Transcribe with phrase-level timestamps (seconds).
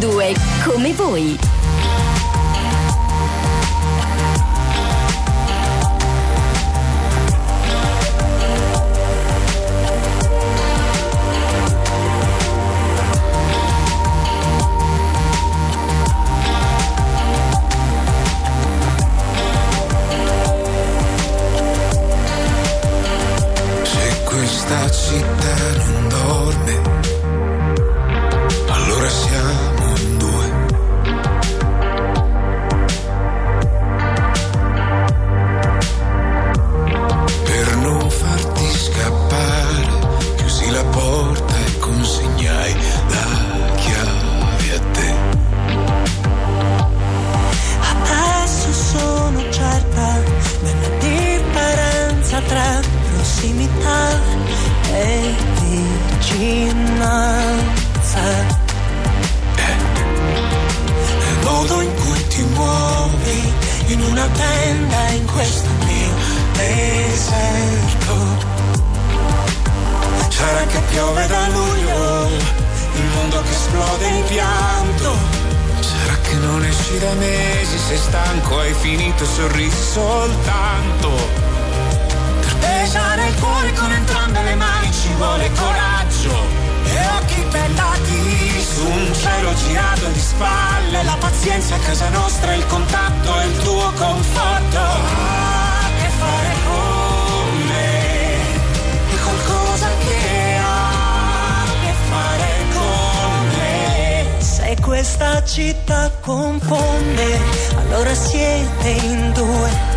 [0.00, 1.38] 2 come voi.
[24.24, 26.80] Questa città non dorme,
[28.68, 29.69] allora siamo
[71.00, 75.16] piove da luglio, il mondo che esplode in pianto.
[75.80, 81.08] Sarà che non esci da mesi, sei stanco, hai finito sorrisi soltanto.
[82.40, 86.34] Per pesare il cuore con entrambe le mani ci vuole coraggio
[86.84, 91.02] e occhi bellati su un cielo girato di spalle.
[91.02, 95.39] La pazienza a casa nostra, il contatto e il tuo conforto.
[105.60, 107.38] Città confonde,
[107.76, 109.89] allora siete in due.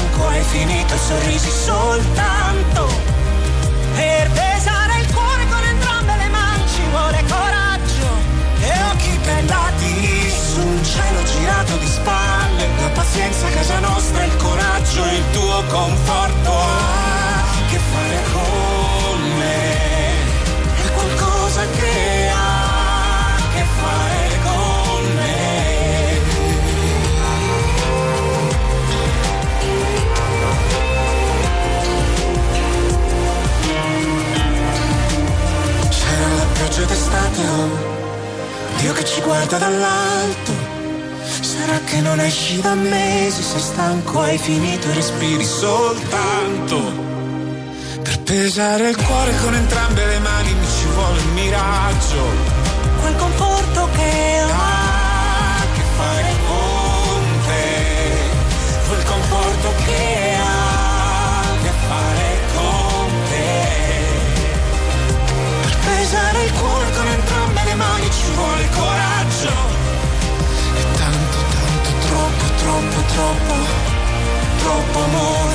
[0.00, 2.88] Sei stanco, hai finito e sorrisi soltanto.
[3.94, 8.08] Per pesare il cuore con entrambe le mani ci vuole coraggio
[8.60, 12.68] e occhi bellati su un cielo girato di spalle.
[12.80, 17.09] La pazienza a casa nostra, il coraggio, il tuo conforto.
[42.10, 46.76] Non esci da mesi, sei stanco, hai finito e respiri soltanto.
[48.02, 52.22] Per pesare il cuore con entrambe le mani mi ci vuole un miraggio.
[53.00, 57.68] Quel conforto che Ha che fare con te.
[58.88, 63.68] Quel conforto che ha che fare con te.
[65.62, 69.19] Per pesare il cuore con entrambe le mani ci vuole coraggio.
[73.20, 73.54] Troppo,
[74.62, 75.49] troppo, amore.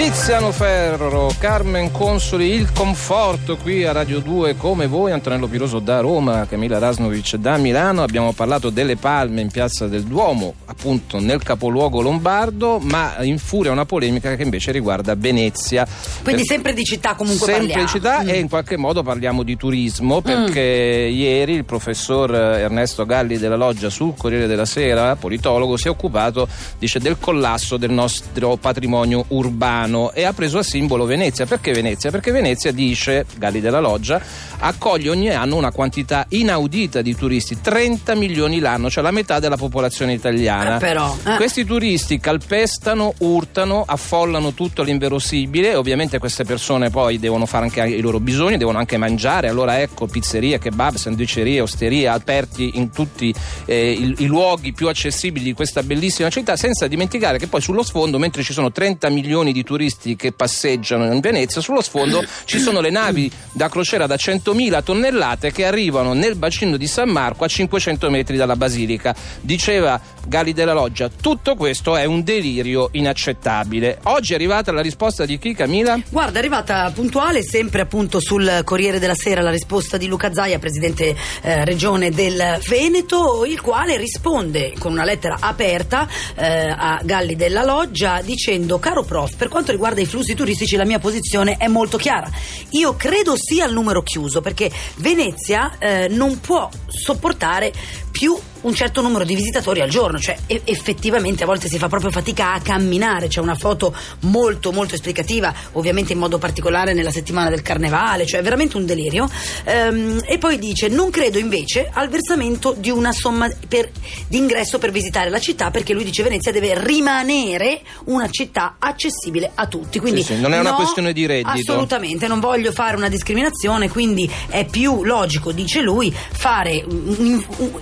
[0.00, 6.00] Tiziano Ferro, Carmen Consoli, il conforto qui a Radio 2 come voi, Antonello Piroso da
[6.00, 11.42] Roma, Camilla Rasnovic da Milano, abbiamo parlato delle palme in piazza del Duomo, appunto nel
[11.42, 15.86] capoluogo lombardo, ma infuria una polemica che invece riguarda Venezia.
[16.22, 17.84] Quindi Per- sempre di città comunque sempre parliamo.
[17.84, 18.28] di città Mm.
[18.30, 23.90] e in qualche modo parliamo di turismo perché ieri il professor Ernesto Galli della Loggia
[23.90, 29.88] sul Corriere della Sera, politologo, si è occupato dice, del collasso del nostro patrimonio urbano
[30.14, 31.46] e ha preso a simbolo Venezia.
[31.46, 32.10] Perché Venezia?
[32.10, 34.20] Perché Venezia dice, Galli della Loggia,
[34.58, 39.56] accoglie ogni anno una quantità inaudita di turisti, 30 milioni l'anno, cioè la metà della
[39.56, 40.76] popolazione italiana.
[40.76, 41.36] Eh, però, eh.
[41.36, 47.82] Questi turisti calpestano, urtano, affollano tutto l'inverosimile e ovviamente queste persone poi devono fare anche
[47.82, 53.34] i loro bisogni, devono anche mangiare, allora ecco pizzerie, kebab, sandwicerie, osterie aperti in tutti
[53.64, 57.82] eh, i, i luoghi più accessibili di questa bellissima città, senza dimenticare che poi sullo
[57.82, 59.78] sfondo, mentre ci sono 30 milioni di turisti
[60.16, 65.52] che passeggiano in Venezia, sullo sfondo ci sono le navi da crociera da 100.000 tonnellate
[65.52, 69.14] che arrivano nel bacino di San Marco a 500 metri dalla basilica.
[69.40, 71.08] Diceva Galli della Loggia.
[71.08, 73.98] Tutto questo è un delirio inaccettabile.
[74.04, 75.98] Oggi è arrivata la risposta di chi, Camila?
[76.08, 80.58] Guarda, è arrivata puntuale, sempre appunto sul Corriere della Sera, la risposta di Luca Zaia,
[80.58, 87.34] presidente eh, regione del Veneto, il quale risponde con una lettera aperta eh, a Galli
[87.34, 91.68] della Loggia dicendo: Caro prof, per quanto riguarda i flussi turistici, la mia posizione è
[91.68, 92.30] molto chiara.
[92.70, 97.72] Io credo sia il numero chiuso perché Venezia eh, non può sopportare
[98.20, 102.10] più un certo numero di visitatori al giorno, cioè effettivamente a volte si fa proprio
[102.10, 107.48] fatica a camminare, c'è una foto molto molto esplicativa, ovviamente in modo particolare nella settimana
[107.48, 109.26] del carnevale, cioè veramente un delirio.
[109.64, 113.90] Ehm, e poi dice non credo invece al versamento di una somma per,
[114.28, 119.50] di ingresso per visitare la città perché lui dice Venezia deve rimanere una città accessibile
[119.54, 119.98] a tutti.
[119.98, 121.48] Quindi sì, sì, non è una no, questione di reddito.
[121.48, 126.84] Assolutamente, non voglio fare una discriminazione, quindi è più logico, dice lui, fare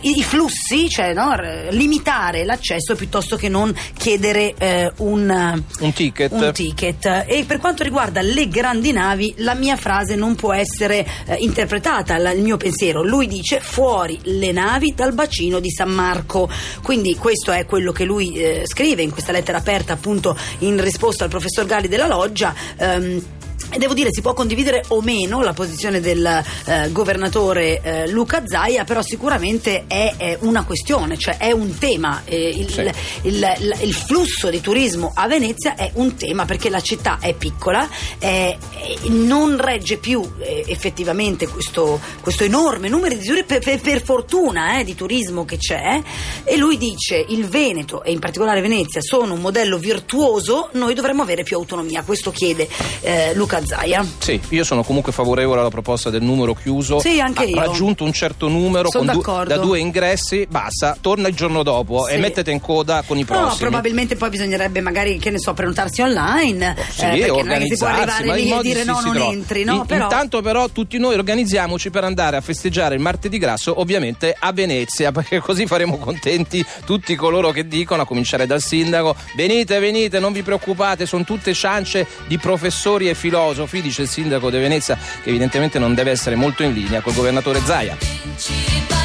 [0.02, 1.34] i flussi cioè no,
[1.70, 6.32] limitare l'accesso piuttosto che non chiedere eh, un, un, ticket.
[6.32, 7.25] un, ticket.
[7.26, 12.19] E per quanto riguarda le grandi navi, la mia frase non può essere eh, interpretata,
[12.19, 13.02] la, il mio pensiero.
[13.02, 16.50] Lui dice fuori le navi dal bacino di San Marco.
[16.82, 21.25] Quindi questo è quello che lui eh, scrive in questa lettera aperta appunto in risposta
[21.25, 22.54] al professor Galli della Loggia.
[22.76, 23.36] Ehm,
[23.76, 28.84] Devo dire, si può condividere o meno la posizione del eh, governatore eh, Luca Zaia,
[28.84, 32.22] però sicuramente è, è, una questione, cioè è un tema.
[32.25, 32.81] Eh, il, sì.
[32.81, 37.34] il, il, il, flusso di turismo a Venezia è un tema perché la città è
[37.34, 37.88] piccola,
[39.08, 44.78] non regge più eh, effettivamente questo, questo, enorme numero di turisti, per, per, per fortuna,
[44.78, 46.00] eh, di turismo che c'è.
[46.44, 51.22] E lui dice: il Veneto e in particolare Venezia sono un modello virtuoso, noi dovremmo
[51.22, 52.02] avere più autonomia.
[52.02, 52.69] Questo chiede
[53.00, 54.04] eh, Luca Zaia.
[54.18, 57.00] Sì, io sono comunque favorevole alla proposta del numero chiuso.
[57.00, 57.58] Sì, anche io.
[57.58, 62.12] Raggiunto un certo numero du- da due ingressi, basta, torna il giorno dopo sì.
[62.12, 63.48] e mettete in coda con i prossimi.
[63.48, 66.76] No, probabilmente poi bisognerebbe magari, che ne so, prenotarsi online.
[66.78, 69.14] Oh, sì, eh, perché non è che si può arrivare lì e dire no, non
[69.14, 69.30] trova.
[69.32, 69.64] entri.
[69.64, 69.74] No?
[69.76, 70.04] In, però...
[70.04, 75.10] Intanto però tutti noi organizziamoci per andare a festeggiare il martedì grasso, ovviamente a Venezia,
[75.12, 80.32] perché così faremo contenti tutti coloro che dicono, a cominciare dal sindaco, venite, venite, non
[80.34, 83.36] vi preoccupate, sono tutte ciance di professori e filosofi,
[83.81, 87.61] dice il sindaco di Venezia, che evidentemente non deve essere molto in linea col governatore
[87.64, 88.97] Zaia.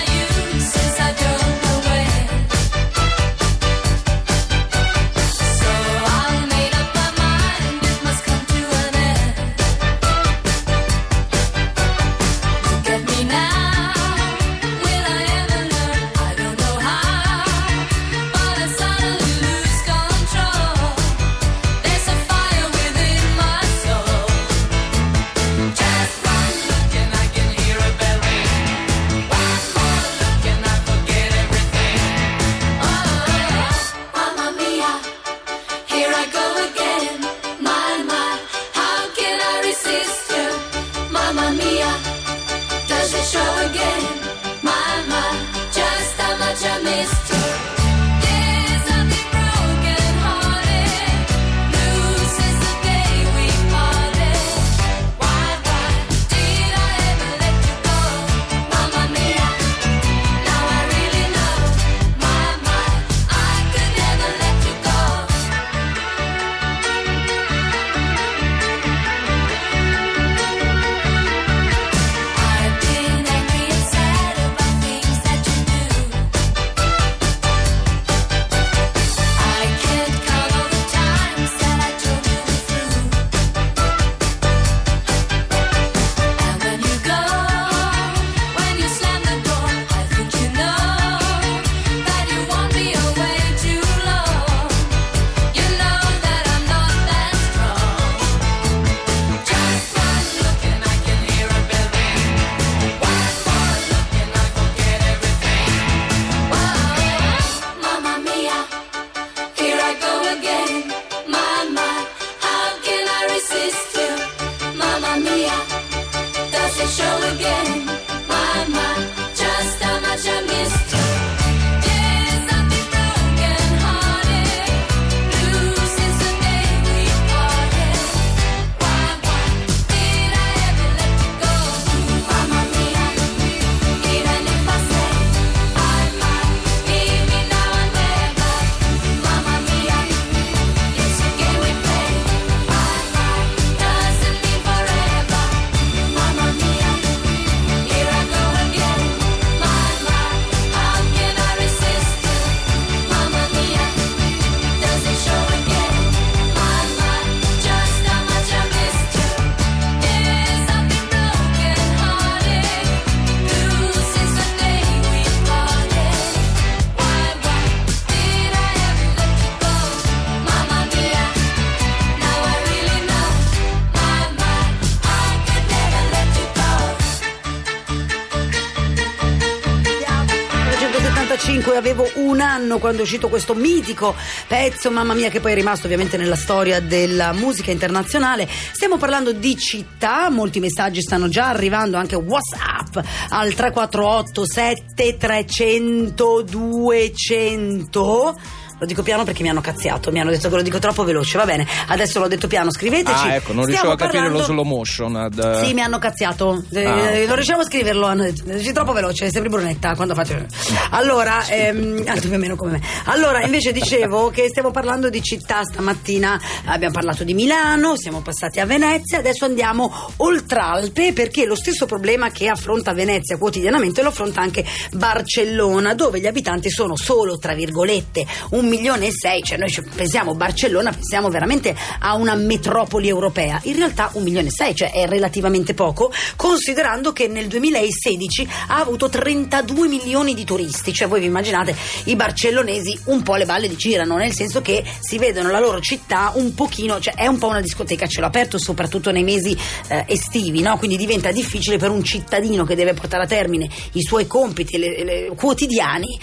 [181.53, 184.15] 85, avevo un anno quando è uscito questo mitico
[184.47, 188.47] pezzo, mamma mia, che poi è rimasto ovviamente nella storia della musica internazionale.
[188.71, 192.97] Stiamo parlando di città, molti messaggi stanno già arrivando, anche WhatsApp
[193.29, 198.35] al 348 7300 200
[198.83, 201.37] lo dico piano perché mi hanno cazziato, mi hanno detto che lo dico troppo veloce.
[201.37, 203.27] Va bene, adesso l'ho detto piano, scriveteci.
[203.27, 204.39] Ah, ecco, non riuscivo a capire parlando...
[204.39, 205.15] lo slow motion.
[205.15, 205.63] Ad...
[205.63, 206.63] Sì, mi hanno cazziato.
[206.71, 207.09] Eh, ah.
[207.11, 210.45] Eh, non riusciamo a scriverlo, hanno detto, dici troppo veloce, sembri brunetta quando faccio.
[210.91, 212.81] Allora, ehm, più o meno come me.
[213.05, 218.59] Allora, invece dicevo che stiamo parlando di città stamattina, abbiamo parlato di Milano, siamo passati
[218.59, 224.09] a Venezia, adesso andiamo oltre Alpe perché lo stesso problema che affronta Venezia quotidianamente lo
[224.09, 229.59] affronta anche Barcellona, dove gli abitanti sono solo, tra virgolette, un milione e sei, cioè
[229.59, 234.73] noi pensiamo Barcellona, pensiamo veramente a una metropoli europea, in realtà un milione e sei,
[234.73, 241.07] cioè è relativamente poco, considerando che nel 2016 ha avuto 32 milioni di turisti, cioè
[241.07, 241.75] voi vi immaginate
[242.05, 245.79] i barcellonesi un po' le balle di girano, nel senso che si vedono la loro
[245.79, 249.55] città un pochino, cioè è un po' una discoteca a cielo aperto, soprattutto nei mesi
[249.89, 250.77] eh, estivi, no?
[250.77, 255.03] quindi diventa difficile per un cittadino che deve portare a termine i suoi compiti le,
[255.03, 256.19] le, quotidiani,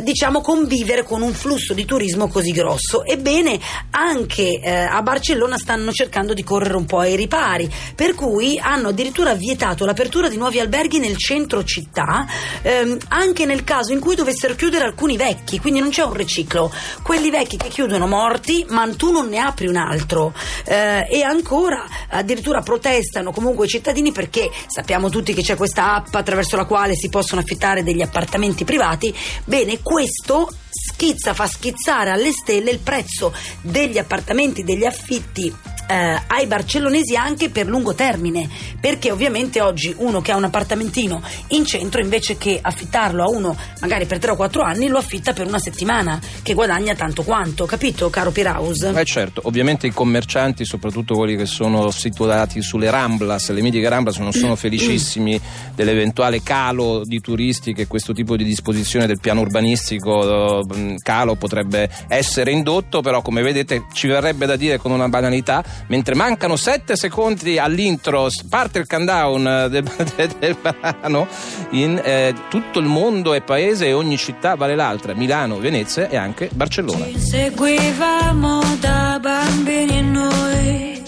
[0.00, 3.04] diciamo convivere con un flusso di turismo così grosso.
[3.04, 3.58] Ebbene,
[3.90, 8.88] anche eh, a Barcellona stanno cercando di correre un po' ai ripari, per cui hanno
[8.88, 12.26] addirittura vietato l'apertura di nuovi alberghi nel centro città,
[12.62, 16.72] ehm, anche nel caso in cui dovessero chiudere alcuni vecchi, quindi non c'è un riciclo.
[17.02, 20.32] Quelli vecchi che chiudono morti, ma tu non ne apri un altro.
[20.64, 26.14] Eh, e ancora addirittura protestano comunque i cittadini perché sappiamo tutti che c'è questa app
[26.14, 29.14] attraverso la quale si possono affittare degli appartamenti privati.
[29.44, 35.54] Bene, questo schizza, fa schizzare alle stelle il prezzo degli appartamenti, degli affitti
[35.90, 41.20] eh, ai barcellonesi anche per lungo termine, perché ovviamente oggi uno che ha un appartamentino
[41.48, 45.32] in centro invece che affittarlo a uno magari per 3 o 4 anni lo affitta
[45.32, 48.82] per una settimana che guadagna tanto quanto, capito caro Piraus?
[48.82, 54.18] Eh certo, ovviamente i commercianti, soprattutto quelli che sono situati sulle Ramblas, le mitiche Ramblas
[54.18, 55.40] non sono felicissimi
[55.74, 61.90] dell'eventuale calo di turisti che questo tipo di disposizione del piano urbanistico eh, calo potrebbe
[62.06, 66.96] essere indotto, però come vedete ci verrebbe da dire con una banalità mentre mancano 7
[66.96, 69.84] secondi all'intro, parte il countdown eh, del,
[70.16, 71.26] del, del brano,
[71.70, 76.16] in eh, tutto il mondo è paese e ogni città vale l'altra, Milano, Venezia e
[76.16, 77.06] anche Barcellona.
[77.06, 81.02] Ci seguivamo da bambini noi.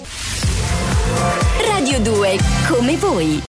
[1.67, 2.39] Radio 2,
[2.69, 3.41] come voi.